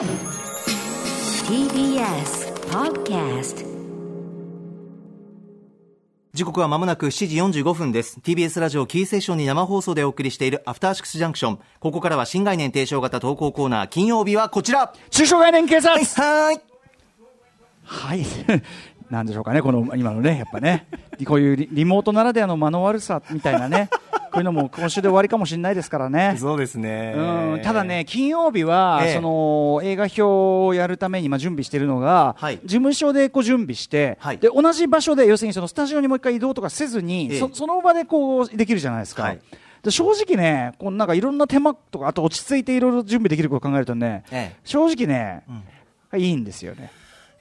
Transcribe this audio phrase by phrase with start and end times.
[0.00, 0.08] TBS
[2.70, 3.66] Podcast
[6.32, 8.18] 時刻は間もなく7時45分です。
[8.20, 11.58] TBS ラジオキーセッションに生放送でお送りしているアフターシックスジャンクション。
[11.80, 13.88] ここからは新概念提唱型投稿コーナー。
[13.90, 14.94] 金曜日はこちら。
[15.10, 16.60] 中小概念警察はーい。
[17.84, 18.24] はい。
[19.10, 20.86] なんでしょうかね、この今のね、やっぱね、
[21.26, 23.90] こういうリリモートならではの間の悪さみたいなね、
[24.30, 26.36] こういうのも今週で終わりかもしれないですからね。
[26.38, 27.14] そうですね。
[27.16, 27.20] う
[27.58, 39.24] んただね、金曜日は、ええその映画表をやるために、まあ、準備しているのが、はい事務所でこう準備して、はいで同じ場所で、要するにそのスタジオにもう一回移動とかせずに、ええそその場でこうできるじゃないですか。
[39.24, 39.40] はい
[39.82, 45.42] で正直ね、こうなんかいろんな手間とか、あと落ち着いていろいろ準備できることを考えるとね、ええ正直ね、
[46.14, 46.90] いいんですよね。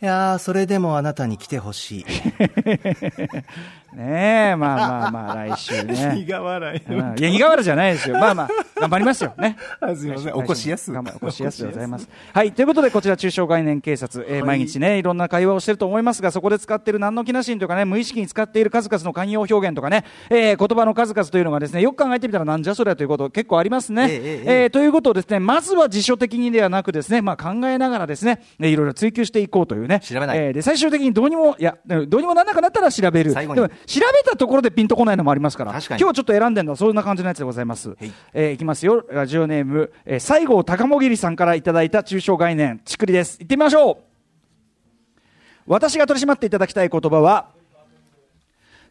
[0.02, 2.06] いやー、それでもあなたに来てほしい。
[3.94, 6.14] ねえ、まあまあまあ、来週ね。
[6.26, 6.94] 苦笑い。
[6.94, 8.20] うんいや、苦笑いじゃないですよ。
[8.20, 9.58] まあまあ、 頑張りますよね。
[9.80, 12.08] あすいません起こしやす頑張起こしやすでございます。
[12.34, 24.08] はい、ということで、こちら、中小概念警察、えー毎日ね、いろんな会話をしてると思いますが、そこで使っている何の気なしにとかね、無意識に使っている数々の慣用表現とかね、えー言葉の数々というのがですね、よく考えてみたらなんじゃそりゃということ結構ありますね。
[24.10, 30.00] えええということをですね、まずは辞書的にではなくですね、まあ考えながらですね、えーいろいろ追求していこうというね。
[30.02, 33.32] 調べないえーで、最終的にどうにも、いや、どうにもならなくなったら調べる。
[33.32, 37.90] 最後に調べたところでピンとこないのもありますから、今日ちょっと選んでるのはそんな感じのやつでございます。
[38.02, 39.06] いえーいきますよ。
[39.10, 43.40] ラジオネーム、えー西郷隆 mogiri さんからいただいた抽象概念、ちくりです。
[43.40, 43.98] 行ってみましょう。
[45.68, 47.50] 私が取り締まっていただきたい言葉は、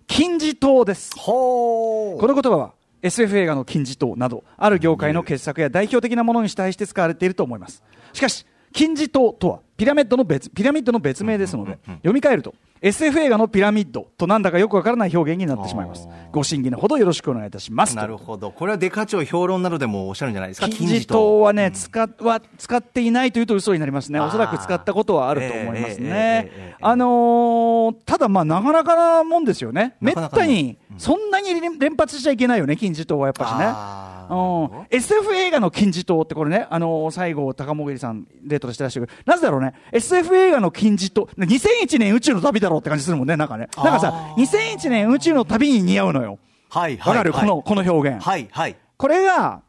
[0.06, 1.12] 金字塔です。
[1.18, 2.72] ほこの言葉は
[3.02, 16.08] SF 映画の金字塔などある業界の傑作や代表的なものに対して使われていると思いますしかし金字塔とはピラミッドの別ピラミッドの別名ですので読み替えると SF 映画のピラミッドとなんだかよくわからない表現になってしまいます。
[16.32, 17.96] ご審議のほどよろしくお願いいたします。
[17.96, 18.50] なるほど。
[18.50, 20.68] これはデカ長評論などでもおっしゃるんじゃないですか。
[20.68, 26.08] 金字塔はね、使っは使っていないというと嘘になりますね、おそらく使ったことはあると思いますね。
[26.08, 26.76] ええ。
[26.80, 34.08] あのーただ、まあ、なかなかなもんですよね、めったに、そんなに連連発しちゃいけないよね、金字塔はやっぱしね。
[34.30, 47.16] うん、SF 映画の金字塔ってこれね、あのー西郷隆 mogiri さん、レートでしてらっしゃるなぜだろうね、SF 映画の金字塔、2001年宇宙の旅だろうって感じするもんね、なんかね、なんかさ、2001年宇宙の旅に似合うのよ、はい、はい。
[47.16, 48.24] わかる、はいこのこの表現。
[48.24, 48.76] はい、はい。
[48.96, 49.62] これが、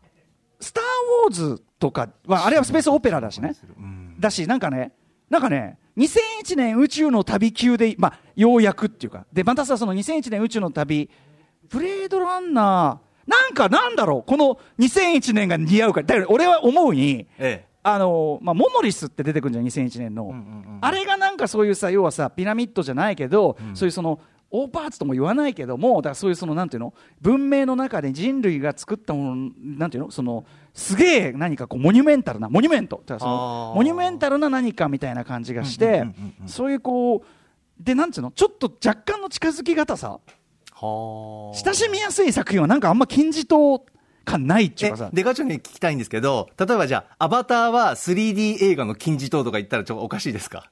[0.59, 0.83] スター・
[1.25, 3.55] ウォーズとかは、あれはスペースオペラだしね。
[4.19, 4.91] だし、なんかね、
[5.29, 11.09] なんかね、2001年宇宙の旅級で、まあ、ようやくっていうか、で、またさ、その2001年宇宙の旅、
[11.69, 17.68] ブレードランナー、なんかなんだろう、この2001年が似合うから、だから俺は思うに、ええ。
[17.81, 20.33] あのまあ、モノリスって出てくるじゃん、2001年の、
[20.81, 24.19] あれがなんかそういうさ、要はさ、ピラミッドじゃないけど、そういうその、
[24.51, 36.05] オーパーツとも言わないけども、だからそういうその、なんていうの、文明の中で人類が作ったもの、なんていうの、その、すげえ何かこう、モニュメンタルな、モニュメント、だからそのモニュメンタルな何かみたいな感じがして、
[36.47, 37.21] そういうこう、
[37.79, 40.19] で、なんていうの、ちょっと若干の近づきがたさ、
[40.81, 43.85] は親しみやすい作品はなんかあんま金字塔
[44.29, 50.69] 感ないっていうかさ、、デカ長に聞きたいんですけど、例えばじゃあ、アバターは 3D 映画の金字塔とか言ったらちょっとおかしいですか？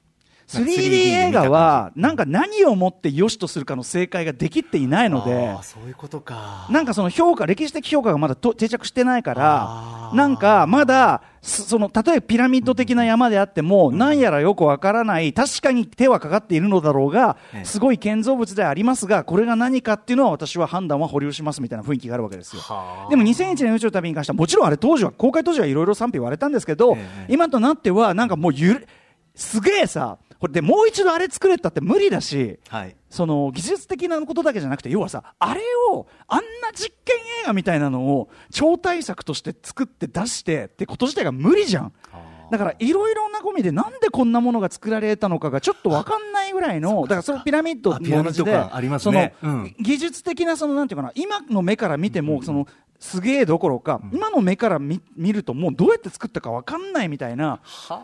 [0.48, 6.68] 3D 映画は、なんか何をもって良しとするかの正解ができていないのでそういうことか。
[6.70, 22.62] なんかその評価、歴史的評価がまだと定着してないからなんかまだ、すその、例えばピラミッド的な山であっても、なんやらよくわからない、確かに手はかかっているのだろうがええ、すごい建造物でありますが、これが何かっていうのは私は判断は保留しますみたいな雰囲気があるわけですよ。
[22.62, 23.06] は。
[23.08, 23.10] あ。
[23.10, 27.00] でも2001年宇宙の旅に関しては、もちろんあれ当時は、公開当時はいろいろ賛否言われたんですけどえ
[27.30, 28.88] え、今となっては、なんかもうゆる、
[29.36, 32.96] すげえさ、これでもう一度あれ作れったって無理だし、はい。
[33.10, 35.62] その技術的なことだけじゃなくて、要はさ、あれ
[35.92, 41.94] を、あんな実験映画みたいなのを超大作として作って出してってこと自体が無理じゃん。
[42.50, 52.66] だからいろいろな込みでなんでこんなものが作られたのかがちょっとわかんないぐらいの、だからそのピラミッドも同じでねそのうん技術的なそのなんていうかな、今の目から見ても、その
[53.00, 57.60] すげえどころか、今の目から見見るともうどうやって作ったかわかんないみたいな、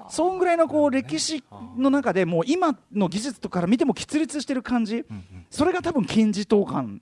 [0.09, 1.43] そんぐらいのこう歴史
[1.77, 5.05] の中でもう今の技術とかから見ても喫立してる感じ、
[5.49, 7.01] それが多分金字塔感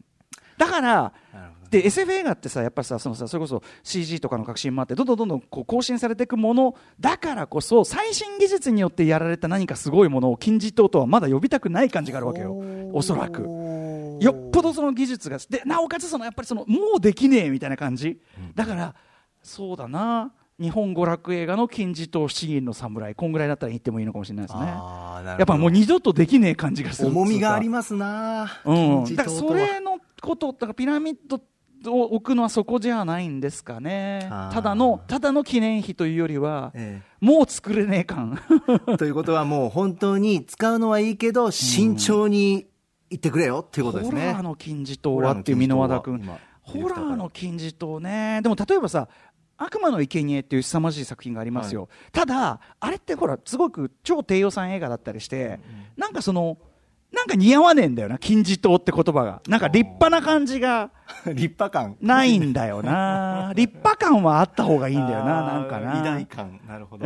[0.57, 1.13] だから
[1.71, 6.75] で SF 映画ってさやっぱりさそのさそれこそ CG とかの革新もあってどんどんどんどんこう更新されていくもの。
[6.99, 12.61] だからこそ最新技術によってやられた何かすごいものを金字塔とはまだ呼びたくない感じがあるわけよ。
[12.93, 13.47] おそらく
[14.21, 18.21] よっぽどその技術がでなおかつそのやっぱりそのもうできねえみたいな感じ、
[18.55, 18.95] だから
[19.41, 20.31] そうだな。
[20.61, 24.65] 日本娯楽映画の金字塔七人の侍こんぐらいだったら言ってもいいのかもしれないですね。
[24.67, 27.07] やっぱもう二度とできねえ感じがする。
[27.07, 28.61] 重みがありまますな。
[28.63, 28.75] う
[29.09, 31.41] ん、だからそれのことだからピラミッド
[31.89, 34.27] を置くのはそこじゃないんですかね。
[34.29, 38.39] ただのただの記念碑というよりは、えもう作れねえ感。
[38.87, 42.67] え ということはもう本当に使うのはいいけど、慎重に
[43.11, 44.21] 言ってくれよっていうことですね。
[44.31, 46.29] ホラーの金字塔はっていう箕輪田君。
[46.61, 48.39] ホラーの金字塔ね。
[48.41, 49.09] でも例えばさ
[49.57, 55.59] 悪魔の生贄っていう凄まじい作品がありますよ、ただあれってほらすごく超低予算映画だったりして、
[55.97, 56.57] なんかその
[57.11, 59.41] なんか似合わねえんだよな金字塔って言葉が。
[59.47, 60.91] なんか立派な感じが
[61.27, 61.97] 立派感。
[62.01, 63.51] ないんだよな。
[63.57, 65.99] 立派感はあった方がいいんだよななんかな。
[65.99, 66.59] 偉大感。
[66.65, 67.05] なるほど。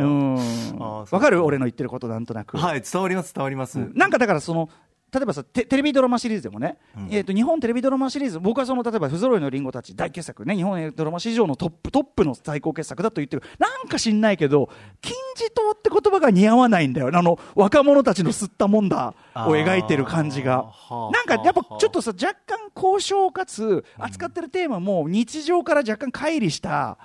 [0.78, 1.44] わかる？
[1.44, 3.90] 俺の言ってることなんとなく、はい、伝わります、伝わります。
[3.94, 4.70] なんかだからその
[5.12, 6.78] 例えばさテテレビドラマシリーズでもね、
[7.10, 13.42] えー、と日本テレビドラマシリーズ僕はその例えば「不揃いのリンゴたち」大傑作ね日本ドラマ史上のトップトップの最高傑作だと言ってる。
[13.58, 14.68] なんか知んないけど
[15.00, 17.10] 金字塔って言葉が似合わないんだよ。
[17.12, 20.72] あの若者たちの吸ったもんだを描いてる感じが。
[21.12, 26.98] なんかやっぱちょっとさ若干交渉かつ扱ってるテーマも日常から若干乖離した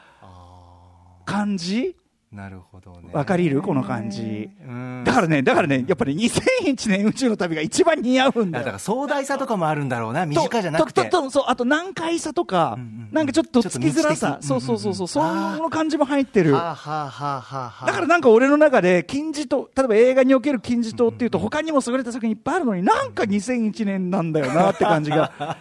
[1.25, 1.95] 感じ
[2.31, 3.09] なるほどね。
[3.11, 3.61] わかりる？
[3.61, 4.49] この感じ。
[4.65, 5.03] うん。
[5.05, 8.63] だからねだからねやっぱり2001年宇宙の旅が一番似合うんだよ。
[8.65, 11.03] だから壮大さとかもあるんだろうな、短じゃなくて。
[11.05, 16.53] とととそうあと難解さとか、うんうんなんかちょっとつきづらさ、そうそうそうそう、その感じも入ってる。
[16.53, 25.33] だからなんか俺の中で金字塔例えば映画における金字塔っていうと他にも優れた作品いっぱいあるのになんか2001年なんだよなって感じが。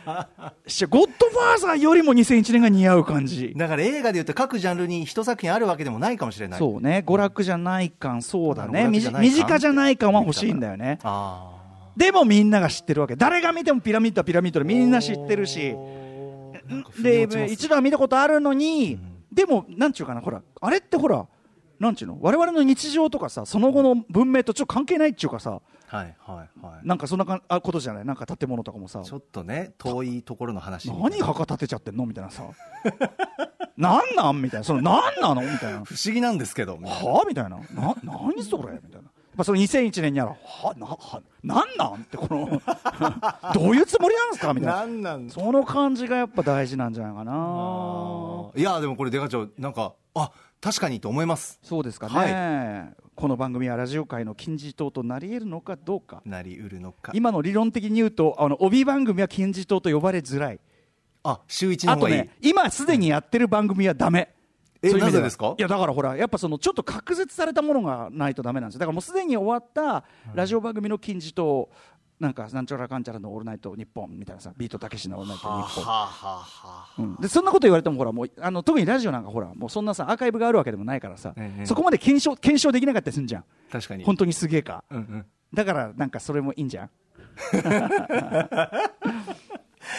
[0.89, 3.53] ゴッドファーザーよりも2001年が似合う感じ。
[3.57, 6.60] だから映画でいうと各ジャンルに一作品あるわけでもないかもしれない。
[6.61, 7.03] そうね。
[7.07, 8.87] 娯楽じゃない感そうだね。
[8.87, 10.99] 身近じゃない感は欲しいんだよね。
[11.03, 11.57] あ
[11.97, 13.17] でもみんなが知ってるわけ。
[13.17, 15.75] 誰が見てもピラミッドはピラミッドでみんな知ってるし。
[17.03, 18.99] で一度は見たことあるのに、
[19.33, 21.27] でもなんちゅうかなほらあれってほら
[21.81, 22.19] なんちゅうの？
[22.21, 26.87] 我々の日常とかさその後の文明とちょっと関係ないっちゅうかさはいはいはい。
[26.87, 28.05] なんかそんなかあことじゃない？
[28.05, 29.03] なんか建物とかもさ。
[29.03, 32.07] ちょっとね、遠いところの話何墓建てちゃってんの？
[32.07, 32.45] みたいなさ
[33.81, 34.43] なんなん？
[34.43, 34.65] みたいな。
[34.65, 35.41] その何なの？
[35.43, 35.83] みたいな。
[35.85, 37.29] 不思議なんですけど、はあ？
[37.29, 37.51] みたいな。
[37.51, 38.75] な何それ？
[38.75, 39.11] みたいな。
[39.31, 40.31] やっぱその2001年にある。
[40.45, 41.95] はなはなんなん？
[41.95, 42.61] ってこの
[43.55, 44.53] どういうつもりなんですか？
[44.53, 44.77] みたいな。
[44.81, 45.29] なんなん？
[45.29, 48.51] だその感じがやっぱ大事なんじゃないかな。
[48.55, 50.31] いや、でもこれ、デカ長、なんか、あ
[50.61, 51.59] 確かにと思います。
[51.63, 56.21] そうですかね、はこの番組はラジオ界の金字塔となり得るのかどうか。
[56.27, 57.13] なりうるのか。
[57.15, 60.61] 今の理論的に言うとあの帯番組は金字塔と呼ばれづらい
[61.23, 62.09] あ、週一のあと。
[62.09, 64.33] ね今すでにやってる番組はダメ、
[64.83, 65.55] えなぜですか？
[65.59, 68.75] いやだからほらやっぱそのちょっと隔絶されたものがないとダメなんです。
[68.77, 71.69] よだからもうすでに終わったラジオ番組の金字塔
[72.19, 75.85] なんかなんちゃらかんちゃらのオールナイト日本みたいなさビートたけしのオールナイト日本。
[75.85, 76.45] はあはあは。
[76.65, 81.67] あうん、でそんなこと言われてもほらもうあの特にラジオなんかほらもうそんなさアーカイブがあるわけでもないからさ、ええ。
[81.67, 83.45] そこまで検証検証できなかったりするんじゃん。
[83.71, 84.05] 確かに。
[84.05, 84.85] 本当にすげえか。
[84.91, 85.27] うんうん。
[85.55, 86.91] だからなんかそれもいいんじゃん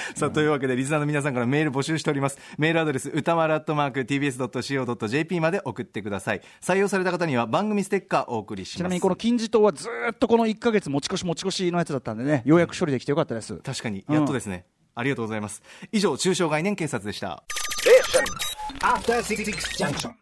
[0.15, 2.38] さあ、というわけで、リスナーの皆さんからメール募集しております。
[2.57, 6.42] メールアドレス、歌丸アットマーク tbs.co.jp まで送ってください。
[6.62, 8.77] 採用された方には番組ステッカーお送りします。
[8.77, 14.65] ちなみにこの金字塔はずーっとこの1か月持ち越し持ち越しのやつだったんでねようやく処理できてよかったです確かに、やっとですね。
[14.94, 15.62] ありがとうございます。
[15.92, 17.44] 以上、中小概念警察でした。
[19.77, 20.13] Junction.